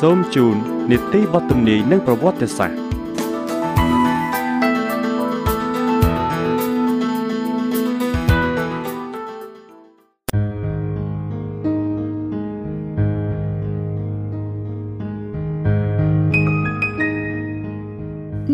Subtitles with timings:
[0.00, 0.56] សូមជូន
[0.90, 2.78] នីតិបទទំនាយនិងប្រវត្តិសាស្ត្រ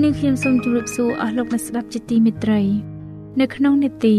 [0.02, 2.60] នាងខ្ញុំសូមជម្រាបសួរអស់លោកអ្នកស្ដាប់ជាទីមេត្រី
[3.40, 4.16] នៅក្នុងនេតិ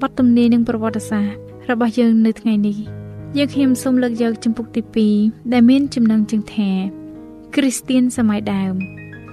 [0.00, 1.36] បទទំនាយនិងប្រវត្តិសាស្ត្រ
[1.70, 2.99] របស់យើងនៅថ្ងៃនេះ
[3.38, 4.82] យើងខ្ញុំសូមលើកយកចំពុកទី
[5.16, 6.70] 2ដែលមានចំណងជើងថា
[7.54, 8.74] គ្រីស្ទៀនសម័យដើម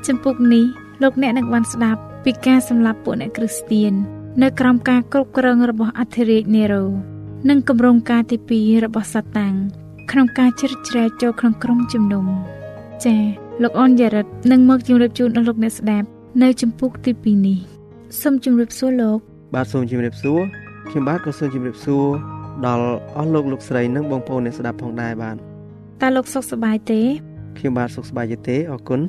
[0.08, 0.66] ចំពុកនេះ
[1.04, 3.94] លោកអ្នកនឹងបានស្ដាប់ពីការសម្លាប់ពួកអ្នកគ្រីស្ទៀន
[4.42, 6.86] នៅក្រោមការគ្រប់គ្រងរបស់អធិរាជនេរ៉ូ
[7.50, 9.54] និងគម្រោងការទី2របស់សាតាំង
[10.12, 12.26] ក្នុងការជ្រៀតជ្រែកចូលក្នុងក្រុមជំនុំ
[13.06, 13.22] ចា៎
[13.64, 16.08] លោកអនយ៉ារិតនឹងមកជម្រាបជូនដល់លោកអ្នកស្ដាប់
[16.44, 17.60] នៅចំពុកទី2នេះ
[18.22, 19.20] សូមជម្រាបសួរលោក
[19.56, 20.40] បាទសូមជម្រាបសួរ
[20.90, 25.36] ខ្ញុំបាទក៏សូមជម្រាបសួរ ដល់អស់លោកលោកស្រីនិងបងប្អូនអ្នកស្ដាប់ផងដែរបាទ
[26.02, 27.02] តើលោកសុខសប្បាយទេ
[27.58, 29.02] ខ្ញុំបាទសុខសប្បាយទេអរគុណ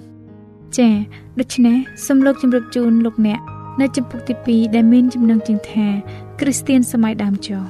[0.79, 0.95] ចា៎
[1.41, 3.41] ដូច្នេះសូមលោកជម្រាបជូនលោកអ្នក
[3.81, 5.87] នៅចំពុកទី2ដែលមានចំណងជើងថា
[6.41, 7.63] គ្រីស្ទៀនសម័យដើមចុះ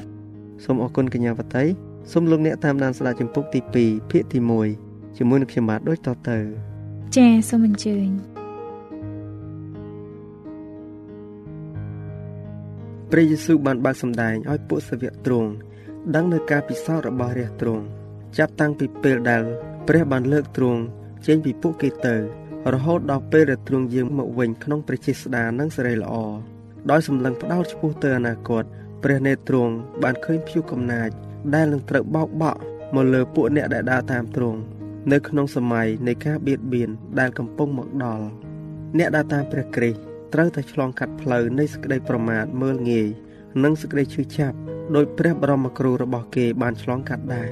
[0.64, 1.64] សូមអរគុណកញ្ញាវតី
[2.12, 4.38] សូមលោកអ្នកតាមដានស្ដាប់ចំពុកទី2ភាគទី
[4.78, 6.38] 1ជាមួយនឹងខ្ញុំបាទដូចតទៅ
[7.16, 8.08] ចា៎សូមអញ្ជើញ
[13.10, 15.50] ព្រះយេស៊ូវបានបើកសម្ដែងឲ្យពួកសាវកទ្រង់
[16.14, 17.84] ដឹងនៅការពិសោធន៍របស់រាជទ្រង់
[18.38, 19.42] ចាប់តាំងពីពេលដែល
[19.88, 20.81] ព្រះបានលើកទ្រង់
[21.26, 22.14] ចេញពីពួកគេទៅ
[22.75, 26.14] រហូតដល់ពេលដែលទ្រង់យាងមកវិញក្នុងព្រះចេស្តានិងសេរីល្អ
[26.91, 28.64] ដោយសម្លឹងផ្ដោតឆ្ពោះទៅអនាគត
[29.03, 31.10] ព្រះនេទ្រង់បានឃើញភួកំណាច
[31.54, 32.60] ដែលនឹងត្រូវបោកបក់
[32.94, 34.59] មកលើពួកអ្នកដែលដើរតាមទ្រង់
[35.12, 38.25] នៅក្នុងសម័យនៃការបៀតបៀនដែលកំពុងមកដល់
[38.98, 39.98] អ្នកដើរតាមព្រះគ្រីស្ទ
[40.34, 43.09] ត្រូវតែឆ្លងកាត់ផ្លូវនៃសេចក្តីប្រមាថមើលងាយ
[43.65, 44.56] និងសេចក្តីឈឺចាប់
[44.97, 47.50] ដោយព្រះបរមគ្រូរបស់គេបានឆ្លងកាត់ដែរ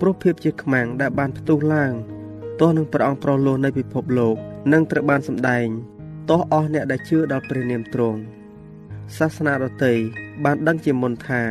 [0.00, 1.92] ព្រោះភាពជាខ្មាំងដែលបានផ្ទុះឡើង
[2.60, 4.36] ទាស់នឹងព្រះអង្គប្រោសលោះនៃពិភពលោក
[4.72, 5.66] នឹងត្រូវបានសម្ដែង
[6.28, 8.20] ទាស់អស់អ្នកដែលជឿដល់ព្រះនាមទ្រង់
[9.16, 9.92] សាសនាដទៃ
[10.44, 11.42] បានដឹងជាមុនថា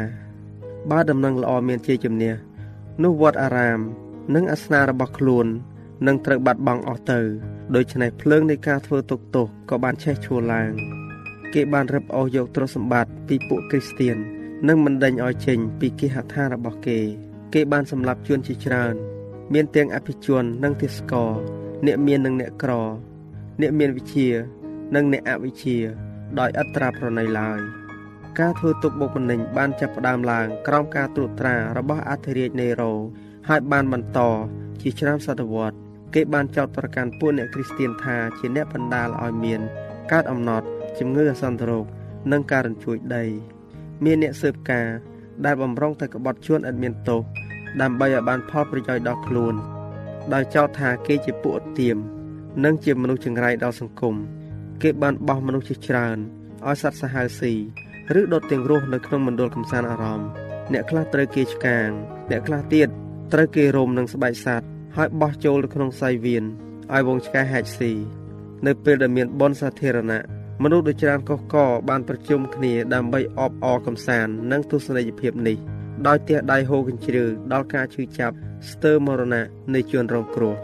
[0.91, 2.33] បើដំណឹងល្អមានជាជំនះ
[3.03, 3.79] នោះវត្តអារាម
[4.35, 5.47] និងអាសនៈរបស់ខ្លួន
[6.07, 7.19] នឹងត្រូវបាត់បង់អស់ទៅ
[7.75, 10.71] ដូច្នេះភ្លើងនៃការធ្វើទុកទោសក៏បានឆេះឈួលឡើង
[11.53, 14.17] គេបានរឹបអូសយកទ្រព្យសម្បត្តិពីពួកគ្រីស្ទៀន
[14.67, 16.99] និងមិនដេញឲ្យចេញពីគេហដ្ឋានរបស់គេ
[17.53, 18.95] គេបានសម្លាប់ជនជាច្រើន
[19.53, 21.33] មានទាំងអភិជននិងទាសករ
[21.85, 22.71] អ្នកមាននិងអ្នកក្រ
[23.61, 24.29] អ្នកមានវិជ្ជា
[24.95, 25.77] និងអ្នកអវិជ្ជា
[26.39, 27.59] ដោយអត្រាប្រណីឡើយ
[28.39, 32.93] ការធ្វើទុកបុកម្នេញបានចាប់ផ្ដើមឡើងក្រោមការត្រួតត្រារបស់អធិរាជនេរ៉ូ
[33.49, 34.19] ហើយបានបន្ត
[34.81, 35.77] ជាច្រើនសតវត្ស
[36.13, 39.61] គេបានចោទប្រកាន់ពួកអ្នកគ្រីស្ទានថាជាអ្នកបណ្ដាលឲ្យមាន
[40.11, 40.67] កើតអំណត់
[40.99, 41.85] ជំងឺអសន្នរោគ
[42.31, 43.25] និងការរញ្ជួយដី
[44.03, 44.87] មានអ្នកស៊ើបការ
[45.45, 47.21] ដែលបំរុងទៅក្បត់ជួនឥតមានទោស
[47.81, 49.55] ដើម្បីឲ្យបានផលប្រយោជន៍ដល់ខ្លួន
[50.33, 51.97] ដោយចោទថាគេជាពួកអត់ទៀម
[52.63, 54.15] និងជាមនុស្សចង្រៃដល់សង្គម
[54.81, 56.17] គេបានបោះមនុស្សជាច្រើន
[56.65, 57.53] ឲ្យសត្វសាហាវស៊ី
[58.19, 60.29] ឬដុតទាំងរស់នៅក្នុងមណ្ឌលកំសាន្តអារម្មណ៍
[60.73, 61.89] អ្នកខ្លះត្រូវគេឆ្កាង
[62.29, 62.89] អ្នកខ្លះទៀត
[63.33, 64.67] ត្រូវគេរោមនឹងស្បែកសត្វ
[64.97, 66.43] ហើយបោះចូលទៅក្នុងសៃវៀន
[66.93, 67.91] ឲ្យវងឆ្កែហែកស៊ី
[68.65, 70.23] នៅពេលដែលមានបនសាធារណៈ
[70.63, 71.55] មនុស្សដូចច្រើនកុះក
[71.89, 75.57] បានប្រជុំគ្នាដើម្បីអបអរកំសាន្តនិងទស្សនីយភាពនេះ
[76.07, 77.23] ដោយទះដៃហូរកញ្ជ្រឿ
[77.53, 78.35] ដល់ការឈឺចាប់
[78.69, 80.55] ស្ទើរមរណៈនៃជនរងគ្រោះ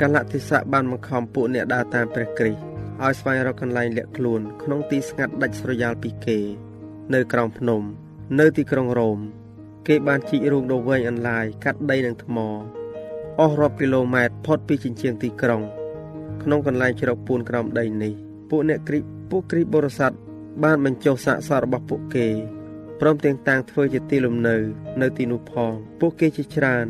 [0.00, 2.60] កាលៈទេសៈបានបង្ខំពួកអ្នកដើរតាមព្រះគ្រីស្ទ
[3.02, 6.38] ឲ្យស្វែងរកកន្លែងលាក់ខ្លួនក្នុងទីស្ងាត់ដាច់ស្រយាលពីគេ
[7.14, 7.82] នៅក្រោមភ្នំ
[8.40, 9.18] នៅទីក្រុងរ៉ូម
[9.88, 12.36] គេបានជីករូងដ៏វែងអន្លាយកាត់ដីនឹងថ្ម
[13.40, 15.62] អស់រាប់គីឡូម៉ែត្រផុតពីជញ្ជាំងទីក្រុង
[16.42, 18.12] ក្នុងកន្លែងជ្រកពួនក្រោមដីនេះ
[18.50, 18.98] ពួកអ្នកគ្រី
[19.30, 20.12] ពួកគ្រីបរិស័ទ
[20.64, 22.28] បានបញ្ចុះសាកសពរបស់ពួកគេ
[23.00, 24.56] ព្រមទាំងតាំងធ្វើជាទីលំនៅ
[25.00, 26.86] នៅទីនោះផងពួកគេជាច្រើន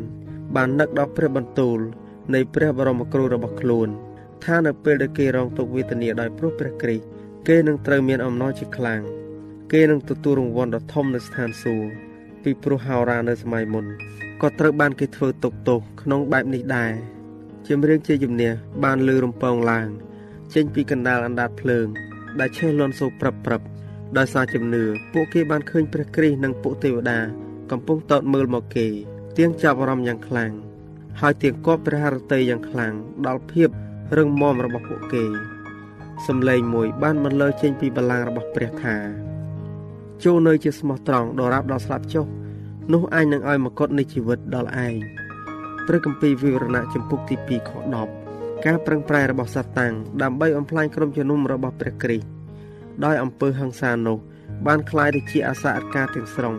[0.55, 1.79] បាននឹកដល់ព្រះបន្ទូល
[2.33, 3.89] នៃព្រះបរមគ្រូរបស់ខ្លួន
[4.43, 7.05] ថានៅពេលដែលគេរងទុក្ខវេទនាដោយព្រោះព្រះគ្រីស្ទ
[7.47, 9.01] គេនឹងត្រូវមានអំណរជាខ្លាំង
[9.71, 11.89] គេនឹងទទួលរង្វាន់ដ៏ធំនៅស្ថានសួគ៌
[12.43, 13.85] ពីព្រោះហោរានៅសម័យមុន
[14.41, 16.91] ក៏ត្រូវបានគេធ្វើទុកទោសក្នុងបែបនេះដែរ
[17.67, 18.51] ជំរៀងជាជំនះ
[18.83, 19.87] បានលឺរំពងឡើង
[20.53, 21.87] ចេញពីកណ្ដាលអណ្ដាតភ្លើង
[22.39, 23.61] ដែលឆេះលន់សូរព្រឹបព្រឹប
[24.17, 24.83] ដោយសារជំនឿ
[25.13, 27.19] ពួកគេបានឃើញព្រះគ្រីស្ទនិងពួកទេវតា
[27.71, 28.87] កំពុងតោតមើលមកគេ
[29.37, 30.51] ទៀងចាប់អារម្មណ៍យ៉ាងខ្លាំង
[31.21, 32.93] ហើយទៀងគប់ព្រះハរតីយ៉ាងខ្លាំង
[33.27, 33.69] ដល់ភាព
[34.17, 35.25] រឹងមាំរបស់ពួកគេ
[36.27, 38.95] សំឡេងមួយបានបន្លឺចេញពីបល្ល័ង្ករបស់ព្រះថា
[40.23, 42.25] ចូលនៅជាស្មោះត្រង់ដរាបដល់ស្លាប់ចុះ
[42.93, 44.95] នោះអញនឹងឲ្យមកុដនៃជីវិតដល់ឯង
[45.87, 48.24] ព្រះគម្ពីរវិវរណៈចំពុកទី2ខ10
[48.66, 49.92] ការប្រឹងប្រែងរបស់សាតាំង
[50.22, 52.26] ដើម្បីអំផ្លាញក្រុមជំនុំរបស់ព្រះគ្រីស្ទ
[53.04, 54.18] ដោយអំពើហិង្សានោះ
[54.66, 56.54] បានคล้ายទៅជាអាសាអត់ការទាំងស្រុង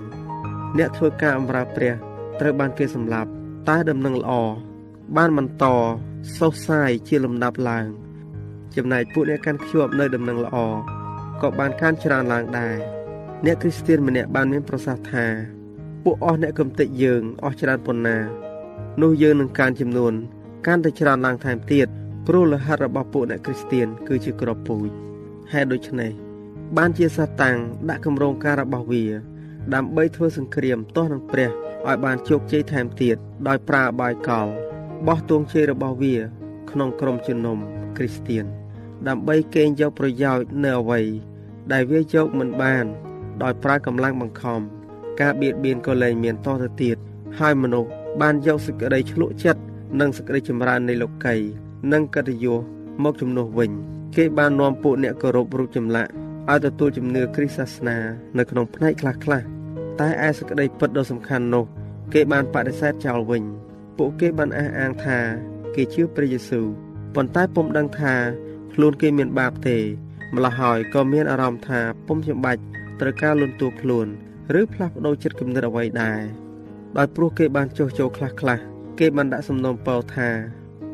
[0.78, 1.94] អ្នកធ្វើការបម្រើព្រះ
[2.40, 3.30] ត្រូវបានគេសម្លាប់
[3.70, 4.32] តែដំណឹងល្អ
[5.18, 5.66] បានបន្ត
[6.38, 7.88] សុសសាយជាលំដាប់ឡើង
[8.76, 10.58] ចំណែកពួកអ្នកកាន់ខ្ជាប់នៅដំណឹងល្អ
[11.42, 12.76] ក៏បានកើនច្រើនឡើងដែរ
[13.46, 15.26] អ្នកគ្រីស្ទានម្នាក់បានមានប្រសាសន៍ថា
[16.04, 18.18] ពួកអស់អ្នកកំតិចយើងអស់ច្រើនប៉ុណ្ណា
[19.02, 20.14] នោះយើងនឹងកើនចំនួន
[20.67, 21.89] កាន់តែច្រើនឡើងថែមទៀត
[22.27, 24.89] ព្រោះលិខិតរបស់ពួកអ្នកគ្រីស្ទានគឺជាក្របពូជ
[25.53, 26.13] ហេតុដូច្នេះ
[26.77, 27.57] បានជាសាតាំង
[27.89, 29.05] ដាក់គម្រោងការរបស់វា
[29.75, 31.49] ដើម្បីធ្វើសង្គ្រាមទាស់នឹងព្រះ
[31.87, 33.17] ឲ្យបានជោគជ័យថែមទៀត
[33.49, 34.47] ដោយប្រើអបាយកល
[35.07, 36.17] បោះទួងជ័យរបស់វា
[36.71, 37.59] ក្នុងក្រុមជំនុំ
[37.97, 38.45] គ្រីស្ទៀន
[39.09, 41.01] ដើម្បីកេងយកប្រយោជន៍នៅអ្វី
[41.73, 42.85] ដែលវាយកមិនបាន
[43.43, 44.61] ដោយប្រើកម្លាំងបង្ខំ
[45.21, 46.97] ការបៀតបៀនក៏លែងមានតទៅទៀត
[47.39, 49.61] ហើយមនុស្សបានយកសេចក្តីឆ្លក់ចិត្ត
[50.01, 51.35] និងសេចក្តីចម្រើននៃលោកី
[51.93, 52.55] និងកតញ្ញូ
[53.05, 53.71] មកជំនួសវិញ
[54.17, 56.11] គេបាននាំពួកអ្នកគោរពរូបចម្លាក់
[56.51, 57.97] ឲ្យទទួលជំនឿគ្រិស្តសាសនា
[58.39, 59.47] នៅក្នុងផ្នែកខ្លះៗ
[60.01, 61.65] តែឯសេចក្តីពិតដ៏សំខាន់នោះ
[62.13, 63.43] គេបានបដិសេធចោលវិញ
[63.99, 65.19] ពួកគេបានអះអាងថា
[65.75, 66.67] គេជឿព្រះយេស៊ូវ
[67.15, 68.15] ប៉ុន្តែពុំដឹងថា
[68.75, 69.77] ខ្លួនគេមានបាបទេ
[70.35, 72.63] ម្ល៉េះហើយក៏មានអារម្មណ៍ថាពុំចាំបាច់
[73.01, 74.07] ត្រូវការលន់តួខ្លួន
[74.61, 76.21] ឬផ្លាស់ប្ដូរចិត្តគំនិតអ្វីដែរ
[76.97, 78.59] ដោយព្រោះគេបានចុះចូលខ្លះខ្លះ
[78.99, 80.31] គេបានដាក់សំណូមពរថា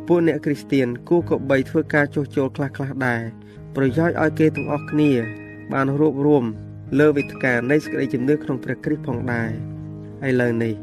[0.06, 3.22] ពួកអ្នកគ្រីស្ទៀនគួរក៏បីធ្វើការចុះចូលខ្លះខ្លះដែរ
[3.76, 5.10] ប្រយោជន៍ឲ្យគេទាំងអស់គ្នា
[5.72, 6.44] បានរួបរวม
[6.99, 9.50] លើវិទ្យានៃសេចក្តីជំនឿក្នុងព្រះគ្រីស្ទផងដែរ
[10.28, 10.75] ឥឡូវនេះ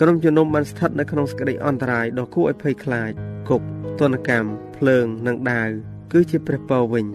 [0.00, 3.10] ក្រុមជំនុំបានស្ថិតនៅក្នុងសេចក្តីអន្តរាយដ៏គួរឲ្យភ័យខ្លាច
[3.48, 3.62] គុក
[4.00, 5.70] ទនកម្មភ្លើងនិងដាវ
[6.12, 7.06] គឺជាព្រះពរវិញ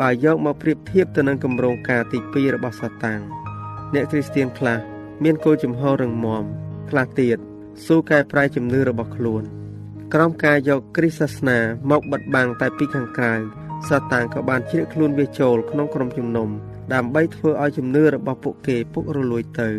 [0.00, 3.20] បើយកមកប្រៀបធៀបទៅនឹងគម្រោងការទី2របស់សាតាំង
[3.94, 4.78] អ្នកគ្រីស្ទានខ្លះ
[5.24, 6.44] មានគោលជំហររឹងមាំ
[6.90, 7.38] ខ្លះទៀត
[7.86, 9.42] ស៊ូកែប្រែជំនឿរបស់ខ្លួន
[10.14, 11.58] ក្រោមការយកគ្រីស្ទសាសនា
[11.90, 13.34] មកបិទបាំងតែពីខាងក្រៅ
[13.88, 16.48] សាតាំងក៏បានជ្រៀកខ្លួនវាចូលក្នុងក្រុមជំនុំ
[16.94, 19.70] ដើម្បីធ្វើឲ្យជំនឿរបស់ពួកគេពុករលួយទៅ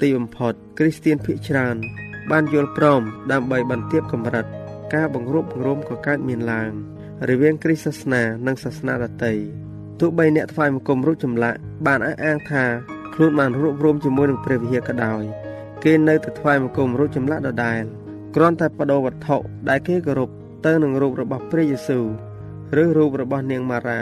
[0.00, 1.76] ទីបំផុតគ្រីស្ទៀនភាគច្រើន
[2.30, 3.02] បានយល់ព្រម
[3.32, 4.46] ដើម្បីបន្ទាបកម្រិត
[4.94, 6.72] ការបង្រួបបង្រួមក៏កើតមានឡើង
[7.28, 9.32] រវាងគ្រីស្ទសាសនានិងសាសនាដទៃ
[10.00, 12.64] ទោះបីអ្នកថ្វាយបង្គំរូបចម្លាក់បានអះអាងថា
[13.14, 15.22] ខ្លួនបានរួបរวมជាមួយនឹងព្រះវិហារក៏ដោយ
[15.83, 17.83] គេនៅតែថ្វាយបង្គំរូបចម្លាក់ដដែល
[18.35, 19.37] គ្រាន់តែបដូរវត្ថុ
[19.69, 20.29] ដែលគេគោរព
[20.65, 22.05] ទៅនឹងរូបរបស់ព្រះយេស៊ូវ
[22.81, 24.01] ឬរូបរបស់នាងម៉ារ៉ា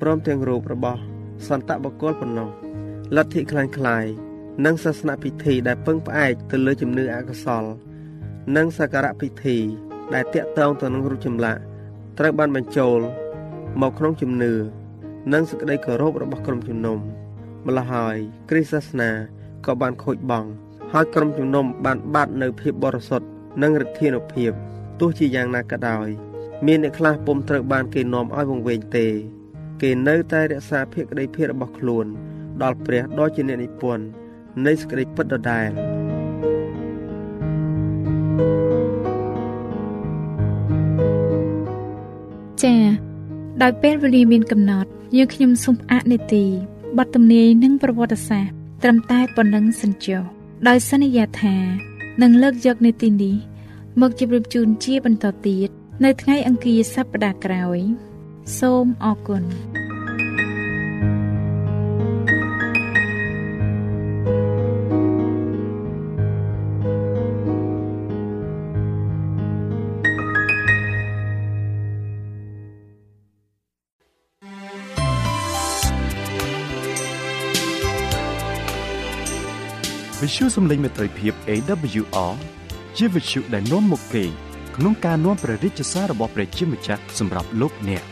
[0.00, 1.00] ព្រមទាំងរូបរបស់
[1.48, 2.50] សន្តបកុលប៉ុណ្ណោះ
[3.16, 4.04] លទ្ធិคล้ายคล้าย
[4.64, 7.64] និងសាសនពិធីដែលពឹងផ្អែកទៅលើជំនឿអកុសល
[8.56, 9.56] និងសក្ការៈពិធី
[10.14, 11.60] ដែលតាក់ទងទៅនឹងរូបចម្លាក់
[12.18, 12.98] ត្រូវបានបញ្ចូល
[13.80, 14.52] មកក្នុងជំនឿ
[15.32, 16.98] និងសេចក្តីគោរពរបស់ក្រុមជំនុំ
[17.66, 18.16] ម្ល៉េះហើយ
[18.50, 19.10] គ្រិស្តសាសនា
[19.66, 20.48] ក៏បានខូចបង់
[20.95, 23.27] ហើយក្រុមជំនុំបានបាត់នៅភាពបរិសុទ្ធ
[23.61, 24.51] និងឫទ្ធានុភាព
[24.99, 26.07] ទោះជាយ៉ាងណាក៏ដោយ
[26.65, 29.07] មានអ្នកខ្លះពុំត្រូវបានគេនាំឲ្យវង្វេងទេ
[29.81, 32.05] គេនៅតែរក្សាភក្តីភាពរបស់ខ្លួន
[32.61, 34.05] ដល់ព្រះដ៏ជាអ្នកនិពន្ធ
[34.65, 35.69] នៃសេចក្តីពិតដដែល
[42.63, 42.83] ចា៎
[43.61, 46.45] ដោយពេលវេលាមានកំណត់យើងខ្ញុំសូមអនុទី
[46.97, 51.55] បទទំនាយនិងប្រវត្តិសាស្ត្រត្រឹមតែប៉ុណ្ណឹងសិនចុះ ដោយសន្យាថា
[52.21, 53.35] នឹងលើកយកនេតិនេះ
[54.01, 55.69] មកជម្រាបជូនជាបន្តទៀត
[56.03, 57.79] នៅថ្ងៃអង្គារសប្តាហ៍ក្រោយ
[58.59, 59.43] សូមអរគុណ
[80.33, 82.33] ទ្យុសំឡេងមេត្រីភាព AWR
[82.97, 84.23] ជាវិទ្យុដែលនាំមកពី
[84.75, 88.03] ក្នុងការនាំព្រះរាជសាររបស់ព្រះជាម្ចាស់សម្រាប់លោកអ្នក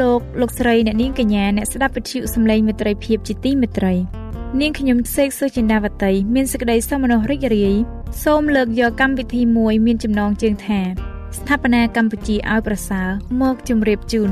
[0.00, 4.19] លោកលោកស្រីអ្នកនាងកញ្ញាអ្នកស្ដាប់វិទ្យុសំឡេងមេត្រីភាពជាទីមេត្រី
[4.58, 7.74] នាងខ្ញុំសេកសុចិន្តាវតីមានសេចក្តីសុំមនោរីករាយ
[8.24, 10.80] សូមលើកយកកម្មវិធីមួយមានចំណងជើងថា
[11.36, 13.08] ស្ថាបនាកម្ពុជាឲ្យប្រសើរ
[13.40, 14.30] មកជម្រាបជូន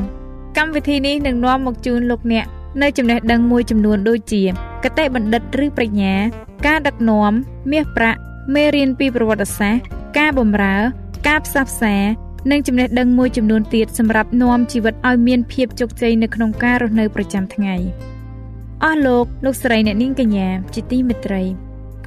[0.59, 2.47] កម្មវិធីនេះនឹងនាំមកជូនលោកអ្នក
[2.83, 4.43] នៅចំណេះដឹងមួយចំនួនដូចជា
[4.85, 6.15] កតេបណ្ឌិតឬប្រាជ្ញា
[6.67, 7.33] ការដឹកនាំ
[7.71, 8.19] មាសប្រាក់
[8.55, 9.83] មេរៀនពីប្រវត្តិសាស្ត្រ
[10.19, 10.77] ការបម្រើ
[11.29, 11.97] ការផ្សះផ្សា
[12.51, 17.77] និងចំណេះដឹងមួយចំនួនទៀតសម្រាប់នាំជីវិតឲ្យមានភាពជោគជ័យនៅក្នុងការរស់នៅប្រចាំថ្ងៃ
[18.85, 21.43] អស់លោកលោកស្រីអ្នកនាងកញ្ញាជាទីមេត្រី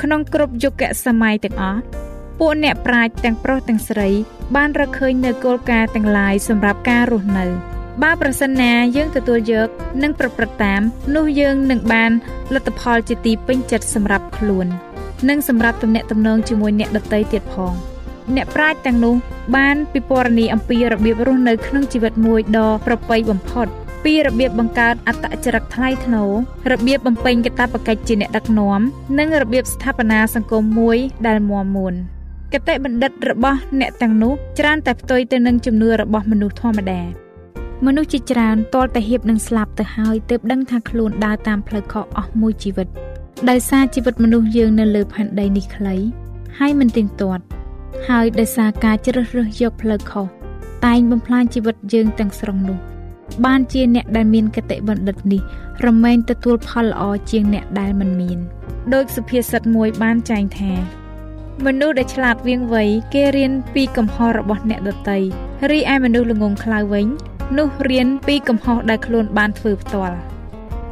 [0.02, 1.82] ក្នុងគ្រប់យុគសម័យទាំងអស់
[2.40, 4.10] ពួកអ្នកប្រាជ្ញទាំងប្រុសទាំងស្រី
[4.56, 7.46] បានរកឃើញនៅគោលការណ៍ទាំងឡាយសម្រាប់ការរស់នៅ
[8.04, 9.68] បើប្រសិនណាយើងទទួលយក
[10.04, 10.82] និងប្រព្រឹត្តតាម
[11.16, 12.12] នោះយើងនឹងបាន
[12.54, 14.68] លទ្ធផលជាទីពេញចិត្តសម្រាប់ខ្លួន
[15.30, 17.74] និងសម្រាប់ទំនាក់ទំនងជាមួយអ្នកដទៃទៀតផង
[18.36, 19.16] អ្នកប្រាជ្ញទាំងនោះ
[19.56, 23.68] បានពិពណ៌នាអំពីរបៀបរស់នៅក្នុងជីវិតមួយដ៏ប្រពៃបំផុត
[24.04, 26.32] ពីរបៀបបង្កើតអត្តចរិតថ្លៃថ្នូរ
[26.72, 28.82] របៀបបំពេញកាតព្វកិច្ចជាអ្នកដឹកនាំ
[29.20, 31.94] និងរបៀបស្ថាបនាសង្គមមួយដែលមាំមួន
[32.54, 37.02] កតិបណ្ឌិតរបស់អ្នកទាំងនោះច្រើនតែផ្ទុយទៅនឹងជំនឿរបស់មនុស្សធម្មតា
[37.86, 42.88] មនុស្សជាច្រើនទាល់តែហៀបនឹងស្លាប់ទៅហើយទើបដឹងថាខ្លួនដើរតាមផ្លូវខុសអស់មួយជីវិត
[43.50, 45.96] ដោយសារជីវិតមនុស្សយើងនៅលើផែនដីនេះខ្លី
[46.60, 47.44] ហើយមិនទៀងទាត់
[48.10, 50.26] ហើយដោយសារការជ្រើសរើសយកផ្លូវខុស
[50.86, 52.78] តែងបំផ្លាញជីវិតយើងទាំងស្រុងនោះ
[53.46, 55.42] បានជាអ្នកដែលមានកតិបណ្ឌិតនេះ
[55.86, 58.40] រមែងទទួលផលល្អជាងអ្នកដែលមិនមាន
[58.94, 60.74] ដោយសុភាសិតមួយបានចែងថា
[61.66, 62.84] មនុស្សដែលឆ្លាតវៀងវៃ
[63.14, 65.18] គេរៀនពីកំហុសរបស់អ្នកដទៃ
[65.72, 67.08] រីឯមនុស្សល្ងងខ្លៅវិញ
[67.58, 70.18] នោះរៀនពីកំហុសដែលខ្លួនបានធ្វើផ្ទាល់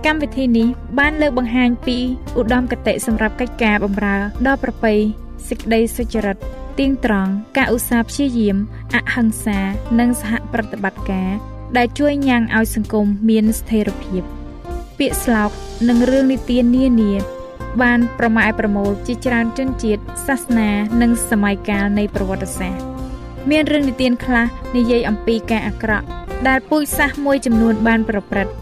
[0.05, 0.67] កម្មវិធីនេះ
[0.99, 1.97] បានលើកបង្ហាញពី
[2.37, 4.17] ឧត្តមគតិសម្រាប់កិច្ចការបម្រើ
[4.47, 4.93] ដល់ប្រពៃ
[5.47, 6.37] សេចក្តីសុចរិត
[6.79, 8.57] ទៀងត្រង់ការឧស្សាហ៍ព្យាយាម
[8.95, 9.59] អហិង្សា
[9.99, 11.29] និងសហប្រតិបត្តិការ
[11.77, 14.21] ដែលជួយញ៉ាំងឲ្យសង្គមមានស្ថិរភាព
[14.99, 15.51] ពាក្យស្លោក
[15.89, 17.13] និងរឿងនិទាននានា
[17.81, 20.69] បានប្រម៉ែប្រមូលជាច្រើនជនជាតិសាសនា
[21.01, 22.83] និងសម័យកាលនៃប្រវត្តិសាស្ត្រ
[23.49, 24.45] មានរឿងនិទានខ្លះ
[24.75, 26.05] និយាយអំពីការអាក្រក់
[26.47, 28.53] ដែលពូជសាសន៍មួយចំនួនបានប្រព្រឹត្ត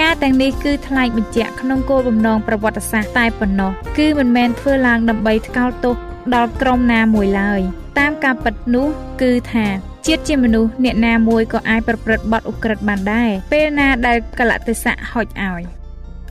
[0.00, 5.94] ការទាំងនេះគឺថ្លែងបញ្ជាក់ក្នុងគោលបំណងប្រវត្តិសាស្ត្រតែប៉ុណ្ណោះគឺមិនមែនធ្វើឡើងដើម្បីថ្កោលទោស
[6.34, 7.60] ដល់ក្រុមណាមួយឡើយ
[7.98, 8.86] តាមការពិតនោះ
[9.22, 9.66] គឺថា
[10.06, 15.62] ជាតិជាមនុស្សអ្នកណាមួយក៏អាចប្រព្រឹត្តបទឧក្រិដ្ឋបានដែរពេលណាដែលកលៈទេសៈហុចឲ្យ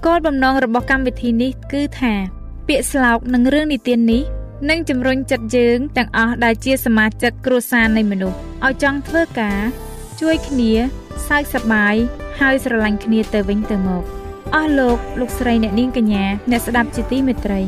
[0.06, 2.14] គោលបំណងរបស់កម្មវិធីនេះគឺថា
[2.68, 4.24] ពាក្យស្លោកនិងរឿងនិទាននេះ
[4.70, 9.60] នឹងជំរុញចិត្តយើងទាំងអស់ដែលជាសមាជិកគ្រួសារនៃមនុស្សឲ្យចង់ធ្វើការ
[10.22, 10.72] ជួយគ្នា
[11.28, 11.96] សើចសប្បាយ
[12.40, 14.04] ហើយស្រឡាញ់គ្នាទៅវិញទៅមក
[14.56, 17.62] អស់លោកលោកស្រីអ្នកនាងកញ្ញាអ្នកស្ដាប់ជាទីមេត្រី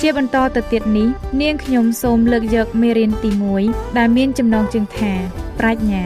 [0.00, 1.08] ជាបន្តទៅទៀតនេះ
[1.40, 3.30] នាងខ្ញុំសូមលើកយកមេរៀនទី
[3.64, 5.12] 1ដែលមានចំណងជើងថា
[5.58, 6.02] ប្រាជ្ញា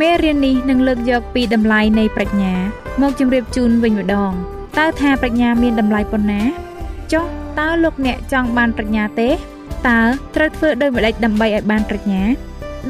[0.00, 2.54] មេរៀននេះនឹងលើកយកពីតម្លៃនៃប្រាជ្ញា
[3.00, 4.32] មកជម្រាបជូនវិញម្ដង
[4.78, 6.40] តើថាប្រាជ្ញាមានតម្លៃប៉ុណ្ណា
[7.12, 7.24] ចុះ
[7.58, 9.28] តើលោកអ្នកចង់បានប្រាជ្ញាទេ
[9.88, 10.00] តើ
[10.34, 12.22] ត្រូវធ្វើដូចម្តេចដើម្បីឲ្យបានប្រាជ្ញា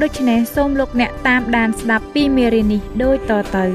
[0.01, 3.65] ដូច្នេះសូមលោកអ្នកតាមដានស្ដាប់ពីមេរៀននេះដូចតទៅ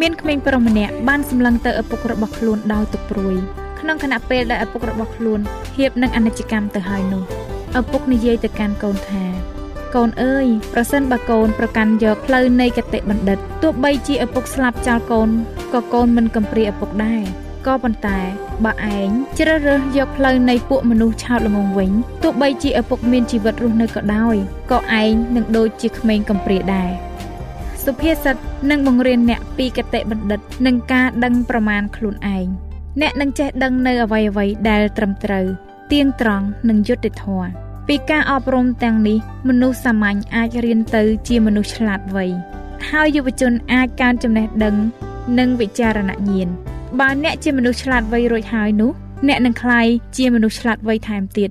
[0.00, 3.36] មានក្មេងប្រុសម្នាក់បានសម្លឹងទៅឪពុករបស់ខ្លួនដោយទុកព្រួយ
[3.80, 5.40] ក្នុងខណៈពេលដែលឪពុករបស់ខ្លួន
[5.76, 7.22] ហៀបនឹងអនិច្ចកម្មទៅហើយនោះ
[7.78, 9.24] ឪពុកនិយាយទៅកាន់កូនថា
[9.94, 15.28] កូនអើយប្រសិនបើកូនប្រកាន់យកផ្លូវនៃកតិបណ្ឌិតទោះបីជាឪពុកស្លាប់ចោលកូន
[15.74, 17.22] ក៏កូនមិនកំព្រាឪពុកដែរ
[17.66, 18.18] ក៏ប៉ុន្តែ
[18.64, 19.08] បើឯង
[19.38, 21.90] ជ្រើសរើសយកផ្លូវនៃពួកមនុស្សឆោតល្ងងវិញ
[22.22, 24.36] ទោះបីជាឪពុកមានជីវិតរស់នៅក៏ដោយ
[24.70, 26.90] ក៏ឯងនឹងដូចជាក្មេងកំព្រាដែរ
[27.84, 28.36] សុភាសិត
[28.70, 32.46] នឹងបង្រៀនអ្នកពីកតិបណ្ឌិត និងការដឹងប្រមាណខ្លួនឯង
[33.00, 35.46] អ្នកនឹងចេះដឹងនៅអ្វីអ្វីដែលត្រឹមត្រូវ
[35.92, 37.50] ទៀងត្រង់និងយុត្តិធម៌
[37.88, 39.18] ពីការអប់រំទាំងនេះ
[39.48, 42.26] មនុស្សសាមញ្ញអាចរៀនទៅជាមនុស្សឆ្លាតវៃ
[42.88, 44.76] ហើយយុវជនអាចកើនចំណេះដឹង
[45.38, 46.48] និងវិចារណញ្ញាណ
[47.00, 48.90] បើអ្នកជាមនុស្សឆ្លាតវៃរួចហើយនោះ
[49.28, 51.50] អ្នកនឹងក្លាយជាមនុស្សឆ្លាតវៃថែមទៀត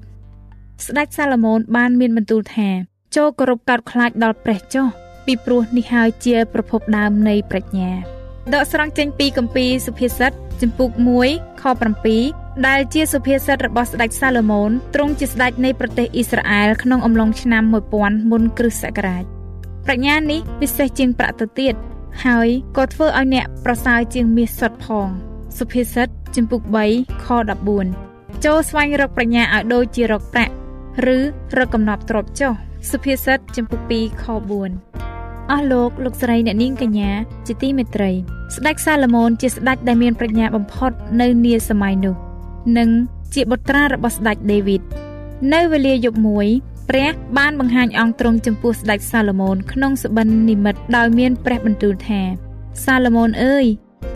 [0.85, 2.69] ស្ដេចសាឡូមោនបានមានបន្ទូលថា
[3.15, 4.87] ចូលគោរពកោតខ្លាចដល់ព្រះចុះ
[5.25, 7.91] ពីព្រោះនេះហើយជាប្រភពដើមនៃប្រាជ្ញា
[8.55, 10.89] ដកស្រង់ចេញពីគម្ពីរសុភាសិតចំពុក
[11.25, 11.63] 1ខ
[12.15, 17.63] 7ដែលជាសុភាសិតរបស់ស្ដេចសាឡូមោនទ្រង់ជាស្ដេចនៃប្រទេសអ៊ីស្រាអែលក្នុងអំឡុងឆ្នាំ
[17.97, 19.23] 1000មុនគ្រិស្តសករាជ
[19.85, 21.73] ប្រាជ្ញានេះពិសេសជាងប្រាក់ទៅទៀត
[22.25, 25.07] ហើយក៏ធ្វើឲ្យអ្នកប្រសើរជាងមាសសុទ្ធផង
[25.57, 26.61] សុភាសិតចំពុក
[26.93, 27.27] 3ខ
[27.85, 30.53] 14ចូលស្វែងរកប្រាជ្ញាឲ្យដូចជារកប្រាក់
[31.15, 31.17] ឬ
[31.57, 32.53] រកកំណប់ទ្រព្យចុះ
[32.91, 35.18] សុភាសិតចំពុក2ខ4
[35.51, 37.11] អស់លោកលោកស្រីអ្នកនាងកញ្ញា
[37.47, 38.11] ជាទីមេត្រី
[38.55, 40.91] ស្ដេចសាឡូមោនជាស្ដេចដែលមានប្រាជ្ញាបំផុត
[41.21, 42.15] នៅនាសម័យនោះ
[42.77, 42.89] និង
[43.33, 44.81] ជាបុត្រារបស់ស្ដេចដេវីត
[45.53, 46.47] នៅវេលាយប់មួយ
[46.89, 52.21] ព្រះបានបង្ហាញអង្គទ្រង់ចំពោះស្ដេចសាឡូមោនក្នុងសបិននិមិត្តដោយមានព្រះបន្ទូលថា
[52.85, 53.65] សាឡូមោនអើយ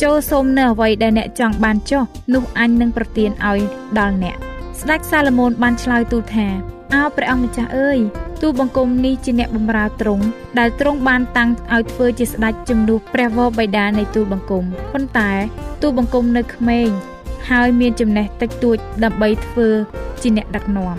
[0.03, 3.59] ចូលសូមនៅអ្វីដែលអ្នកចង់បានចុះនោះអញនឹងប្រទានឲ្យ
[3.99, 4.35] ដល់អ្នក
[4.81, 6.47] ស្ដេចសាឡូមោនបានឆ្លើយទូលថា
[6.93, 7.99] អោព្រះអង្គម្ចាស់អើយ
[8.45, 10.23] ទូលបង្គំនេះជាអ្នកបម្រើទ្រង់
[10.59, 15.31] ដែលទ្រង់បានតាំងឲ្យធ្វើជាស្ដេចជំនួសព្រះវរបិតានៃទូលបង្គំប៉ុន្តែ
[15.81, 16.87] ទូលបង្គំនៅក្មេង
[17.49, 19.67] ហើយមានចំណេះតិចតួចដើម្បីធ្វើ
[20.21, 20.97] ជាអ្នកដឹកនាំ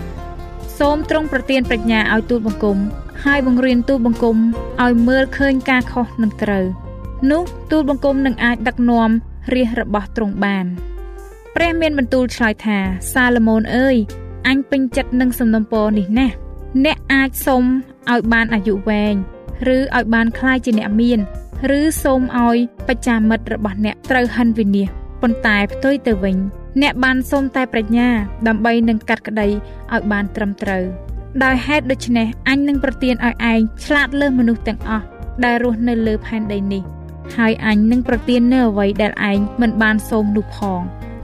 [0.78, 2.78] សូមទ្រង់ប្រទានប្រាជ្ញាឲ្យទូលបង្គំ
[3.24, 4.36] ហើយបង្រៀនទូលបង្គំ
[4.82, 6.64] ឲ្យមើលឃើញការខុសនិងត្រូវ
[7.30, 9.10] នោះទូលបង្គំនឹងអាចដឹកនាំ
[9.54, 10.66] រាជរបស់ទ្រង់បាន
[11.56, 12.78] ព្រះមានបន្ទូលឆ្លើយថា
[13.12, 13.96] សាឡូមោនអើយ
[14.48, 16.34] អញពេញចិត្តនឹងសំណពរនេះណាស់
[16.85, 17.63] អ្នកអាចសុំ
[18.11, 19.15] ឲ្យបានអាយុវែង
[19.75, 21.19] ឬឲ្យបានคล้ายជាអ្នកមាន
[21.77, 26.37] ឬសូមឲ្យបច្ចាមិត្តរបស់អ្នកត្រូវហិនវិនិច្ឆ័យប៉ុន្តែផ្ទុយទៅវិញ
[26.81, 28.09] អ្នកបានសូមតែប្រាជ្ញា
[28.47, 30.83] ដើម្បីនឹងកាត់ក្តីឲ្យបានត្រឹមត្រូវ
[31.43, 35.05] ដោយហេតុដូច្នេះអញនឹងប្រទានឲ្យឯងឆ្លាតលើសមនុស្សទាំងអស់
[35.45, 36.83] ដែលរស់នៅលើផែនដីនេះ
[37.37, 40.81] ហើយអញនឹងប្រទាននៅអ្វីដែលឯងមិនបានសូមនោះផង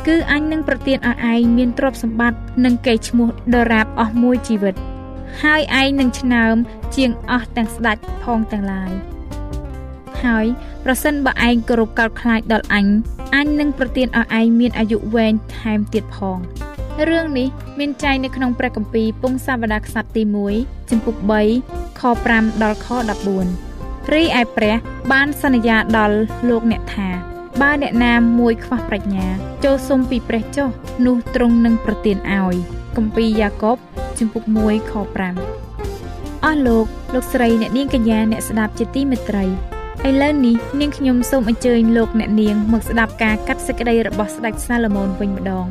[0.08, 4.76] គឺអញនឹងប្រទានឲ្យឯងមានទ្រព្យសម្បត្តិនិងកេរ្តិ៍ឈ្មោះដរាបអស់មួយជីវិត
[5.43, 6.55] ហើយឯងនឹងឆ្នើម
[6.97, 8.93] ជាងអស់ទាំងស្ដេចផងទាំងឡាយ
[10.25, 10.47] ហើយ
[10.85, 12.87] ប្រសិនបើឯងគោរពកោតខ្លាចដល់អញ
[13.35, 16.39] អញនឹងប្រទានឲ្យឯងមានអាយុវែងថែមទៀតផង
[17.09, 20.23] រឿងនេះមានចែងនៅក្នុងព្រះគម្ពីរពងសាវតារខ្សត្រទី
[20.57, 21.17] 1ចំពុក
[21.59, 22.89] 3ខ5ដល់ខ
[23.51, 24.75] 14រីឯព្រះ
[25.13, 26.17] បានសន្យាដល់
[26.49, 27.30] លោកអ្នកថា
[27.61, 29.27] បើអ្នកណាមួយខ្វះប្រាជ្ញា
[29.65, 30.69] ចូលសុំពីព្រះចុះ
[31.07, 32.55] នោះទ្រង់នឹងប្រទានឲ្យ
[32.97, 33.77] គម្ពីរយ៉ាកុប
[34.19, 34.93] ជំពូក1ខ
[35.69, 39.45] 5អស់លោកលោកស្រីអ្នកនាងកញ្ញាអ្នកស្ដាប់ជាទីមេត្រី
[40.09, 45.67] ឥឡូវនេះនាងខ្ញុំសូមអញ្ជើញលោកអ្នកនាងមកស្ដាប់ការកាត់សេចក្តីរបស់ស្ដេចសាឡូមោនវិញម្ដង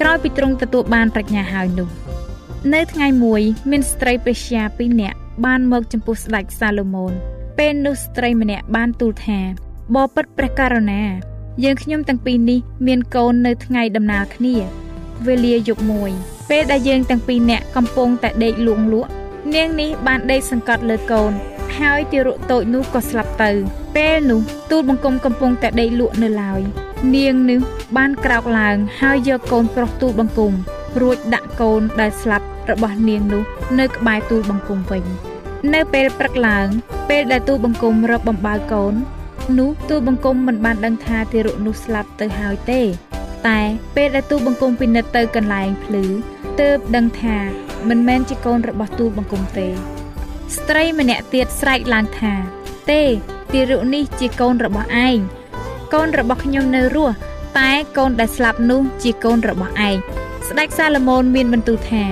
[0.00, 1.88] ក្រោយពីទ្រង់ទទួលបានប្រាជ្ញាហើយនោះ
[2.74, 7.12] នៅថ្ងៃមួយមានស្ត្រីព្រះជាពីរនាក់បានមកចំពោះស្ដេចសាឡូមោន
[7.58, 9.40] ពេលនោះស្ត្រីម្នាក់បានទូលថា
[9.94, 11.02] បបិទ្ធព្រះករុណា
[11.62, 14.56] យើងខ្ញុំទាំងពីរនេះមានកូននៅថ្ងៃដំណើរគ្នា
[15.26, 16.10] វេលាយប់មួយ
[16.50, 19.10] ពេលដែលយើងទាំងពីរនាក់កំពុងតែដេកលួងលក់
[19.54, 21.32] នាងនេះបានដេកសង្កត់លើកូន
[21.78, 23.50] ហើយទារកតូចនោះក៏ស្លាប់ទៅ
[23.96, 24.40] ពេលនោះ
[24.70, 26.60] ទូលបង្គំកំពុងតែដេកលក់នៅឡើយ
[27.14, 27.60] នាងនេះ
[27.96, 30.52] បានក្រោកឡើងហើយយកកូនប្រុសទូលបង្គំ
[31.00, 33.42] រួចដាក់កូនដែលស្លាប់របស់នាងនោះ
[33.80, 35.04] នៅក្បែរទូលបង្គំវិញ
[35.74, 36.66] នៅពេលព្រឹកឡើង
[37.08, 38.94] ពេលដែលទូលបង្គំរកបំបើកូន
[39.58, 42.80] នោះទូលបង្គំមិនបានដឹងថាទារកនោះស្លាប់ទៅហើយទេ
[43.48, 43.60] តែ
[43.96, 46.04] ពេលដែលទូលបង្គំពិនិត្យទៅកន្លែងភ្លឺ
[46.60, 47.36] ទើបដឹងថា
[47.88, 49.68] មិនមែនជាកូនរបស់ទូលបង្គំទេ
[50.56, 52.32] ស្ត្រីម្នាក់ទៀតស្រែកឡើងថា
[52.90, 53.02] ទេ
[53.52, 55.18] ទារកនេះជាកូនរបស់ឯង
[55.94, 57.14] កូនរបស់ខ្ញុំនៅរស់
[57.58, 59.96] តែកូនដែលស្លាប់នោះជាកូនរបស់ឯង
[60.48, 62.04] ស្ដេចសាឡូមោនមានបន្ទូលថា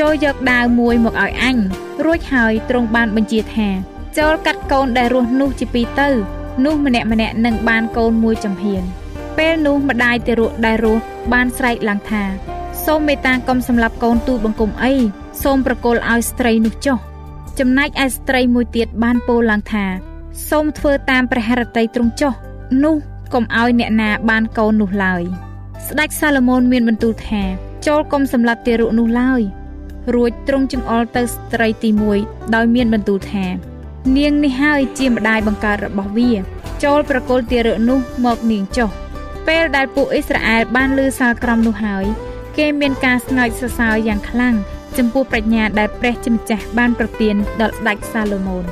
[0.00, 1.56] ចូលយកដាវមួយមកឲ្យអញ
[2.04, 3.68] រួចហើយទ្រង់បានបញ្ជាថា
[4.18, 6.08] ចូលកាត់កូនដែលរស់នោះជាពីរទៅ
[6.64, 8.82] នោះម្នាក់ម្នាក់នឹងបានកូនមួយចំហៀង
[9.38, 12.24] ពេលនោះម្ដាយទារកដែលរស់បានស្រែកឡើងថា
[12.84, 14.94] សូមមេត្តាកុំសម្លាប់កូនទូលបង្គំអី
[15.42, 16.98] សូមប្រគល់ឲ្យស្ត្រីនោះចុះ
[17.58, 19.84] ចំណែកឯស្ត្រីមួយទៀតបានពោលឡើងថា
[20.50, 22.32] សូមធ្វើតាមព្រះハរតីទ្រង់ចុះ
[22.84, 22.96] នោះ
[23.34, 25.22] កុំឲ្យអ្នកណាបានកូននោះឡើយ
[25.86, 27.42] ស្ដេចសាឡូមោនមានបន្ទូលថា
[27.86, 29.40] ចូលកុំសម្លាប់ទារកនោះឡើយ
[30.14, 31.90] រួចទ្រង់ចង្អុលទៅស្ត្រីទី
[32.22, 33.69] 1ដោយមានបន្ទូលថា
[34.16, 36.30] នាងនេះហើយជាម្ដាយបង្កើតរបស់វា
[36.84, 38.88] ចូលប្រគល់ទារកនោះមកនាងចុះ
[39.48, 42.04] ពេលដែលពួកអ៊ីស្រាអែលបានលើសាលក្រមនោះហើយ
[42.58, 44.54] គេមានការស្ងើចសរសើរយ៉ាងខ្លាំង
[44.98, 48.64] ចំពោះប្រាជ្ញាដែលព្រះជាម្ចាស់បានប្រទានដល់ស្ដេចសាឡូមោន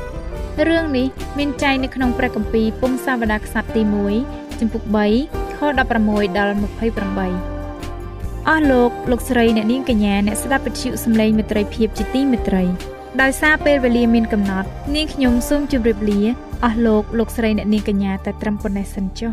[0.68, 1.06] រឿងនេះ
[1.38, 3.82] មានចែងនៅក្នុងព្រះគម្ពីរពងសាវតារខ្សត្រទី
[4.20, 4.82] 1ចំពុក
[5.20, 5.58] 3ខ
[5.98, 12.64] 16ដល់28អស់លោកលោកស្រីអ្នកនាងកញ្ញាអ្នកស្ដាប់វិទ្យុសំឡេងមេត្រីភាពជាទីមេត្រី
[13.20, 16.20] ដោយសារពេលវេលាមានកំណត់ នាងខ្ញុំសូមជម្រាបលា
[16.64, 19.33] អស់លោកលោកស្រីអ្នកនាងកញ្ញាតែត្រឹមប៉ុណ្ណេះសិនចុះ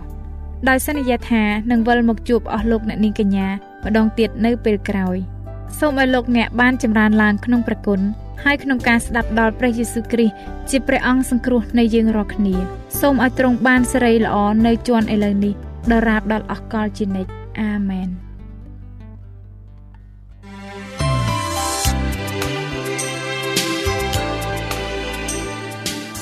[0.70, 3.48] ដោយសន្យាថានឹងវិលមកជួបអស់លោកអ្នកនាងកញ្ញា
[3.86, 5.20] ម្ដងទៀតនៅពេលក្រោយ។
[5.80, 8.02] សូមឲ្យលោកអ្នកបានចម្រើនឡើងក្នុងព្រះគុណ
[8.44, 10.36] ហើយក្នុងការស្ដាប់ដល់ព្រះយេស៊ូវគ្រីស្ទ
[10.70, 12.56] ជាព្រះអង្គសង្គ្រោះនៃយើងរាល់គ្នា
[13.00, 15.54] សូមឲ្យទ្រង់បានសេរីល្អនៅជាន់ឥឡូវនេះ
[15.92, 18.25] ដរាបដល់អស់កលជានិច្ចអាមែន